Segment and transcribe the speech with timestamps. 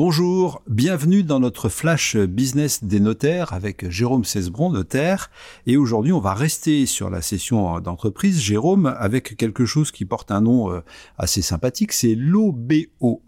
[0.00, 5.28] Bonjour, bienvenue dans notre flash business des notaires avec Jérôme Cesbron, notaire.
[5.66, 10.30] Et aujourd'hui, on va rester sur la session d'entreprise, Jérôme, avec quelque chose qui porte
[10.30, 10.82] un nom euh,
[11.18, 13.24] assez sympathique, c'est l'OBO.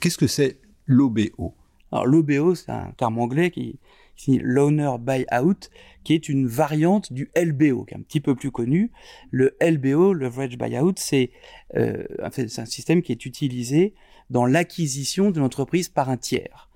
[0.00, 1.54] Qu'est-ce que c'est l'OBO
[1.92, 3.78] Alors l'OBO, c'est un terme anglais qui
[4.16, 5.70] signifie l'owner buyout,
[6.04, 8.90] qui est une variante du LBO, qui est un petit peu plus connu.
[9.30, 11.30] Le LBO, leverage buyout, c'est
[11.76, 13.94] euh, c'est un système qui est utilisé
[14.30, 16.68] dans l'acquisition de l'entreprise par un tiers.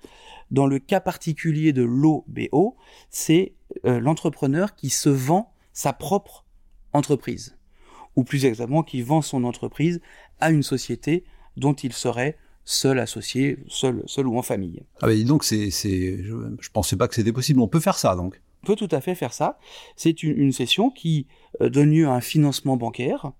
[0.51, 2.75] Dans le cas particulier de l'OBO,
[3.09, 3.53] c'est
[3.85, 6.45] euh, l'entrepreneur qui se vend sa propre
[6.91, 7.55] entreprise,
[8.15, 10.01] ou plus exactement qui vend son entreprise
[10.39, 11.23] à une société
[11.55, 14.83] dont il serait seul associé, seul, seul ou en famille.
[15.01, 17.59] Ah bah donc c'est, c'est, je, je pensais pas que c'était possible.
[17.59, 18.41] On peut faire ça donc.
[18.63, 19.57] On peut tout à fait faire ça.
[19.95, 21.27] C'est une, une session qui
[21.61, 23.31] euh, donne lieu à un financement bancaire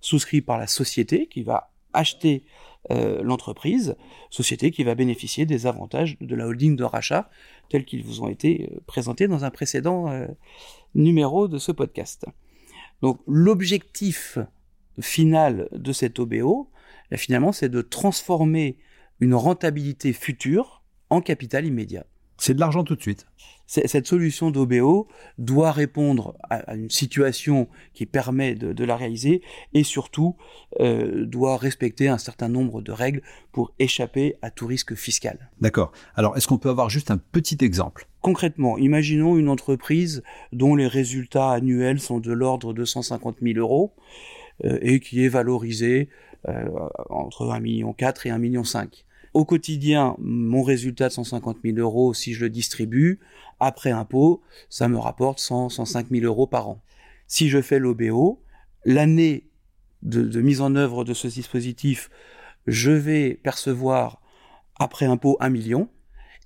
[0.00, 2.44] souscrit par la société qui va acheter
[2.90, 3.96] euh, l'entreprise,
[4.28, 7.30] société qui va bénéficier des avantages de la holding de rachat
[7.68, 10.26] tels qu'ils vous ont été euh, présentés dans un précédent euh,
[10.96, 12.26] numéro de ce podcast.
[13.00, 14.38] Donc l'objectif
[15.00, 16.70] final de cet OBO,
[17.12, 18.78] eh, finalement, c'est de transformer
[19.20, 22.06] une rentabilité future en capital immédiat.
[22.38, 23.26] C'est de l'argent tout de suite.
[23.66, 25.06] Cette solution d'OBO
[25.38, 30.36] doit répondre à une situation qui permet de, de la réaliser et surtout
[30.80, 35.50] euh, doit respecter un certain nombre de règles pour échapper à tout risque fiscal.
[35.60, 35.92] D'accord.
[36.16, 38.08] Alors, est-ce qu'on peut avoir juste un petit exemple?
[38.20, 40.22] Concrètement, imaginons une entreprise
[40.52, 43.94] dont les résultats annuels sont de l'ordre de 150 000 euros
[44.62, 46.08] et qui est valorisée
[46.48, 46.68] euh,
[47.08, 48.62] entre 1,4 million et 1,5 million.
[49.32, 53.20] Au quotidien, mon résultat de 150 000 euros, si je le distribue,
[53.60, 56.82] après impôt, ça me rapporte 100, 105 000 euros par an.
[57.28, 58.42] Si je fais l'OBO,
[58.84, 59.48] l'année
[60.02, 62.10] de, de, mise en œuvre de ce dispositif,
[62.66, 64.20] je vais percevoir
[64.80, 65.88] après impôt 1 million,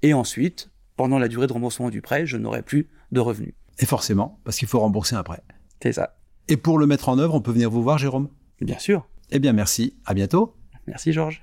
[0.03, 3.55] et ensuite, pendant la durée de remboursement du prêt, je n'aurai plus de revenus.
[3.79, 5.43] Et forcément, parce qu'il faut rembourser un prêt.
[5.83, 6.17] C'est ça.
[6.49, 8.29] Et pour le mettre en œuvre, on peut venir vous voir, Jérôme
[8.61, 9.07] Bien sûr.
[9.31, 9.95] Eh bien, merci.
[10.07, 10.55] À bientôt.
[10.87, 11.43] Merci, Georges.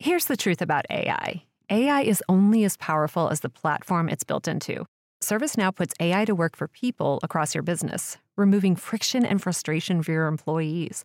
[0.00, 4.48] Here's the truth about AI AI is only as powerful as the platform it's built
[4.48, 4.86] into.
[5.22, 10.12] ServiceNow puts AI to work for people across your business, removing friction and frustration for
[10.12, 11.04] your employees,